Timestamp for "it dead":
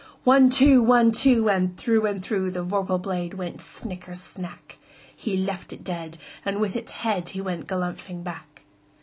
5.73-6.17